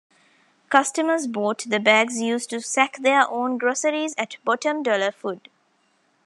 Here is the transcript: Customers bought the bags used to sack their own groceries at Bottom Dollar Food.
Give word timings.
Customers 0.71 1.27
bought 1.27 1.59
the 1.67 1.79
bags 1.79 2.19
used 2.19 2.49
to 2.49 2.59
sack 2.59 2.97
their 3.01 3.29
own 3.29 3.59
groceries 3.59 4.15
at 4.17 4.37
Bottom 4.43 4.81
Dollar 4.81 5.11
Food. 5.11 5.47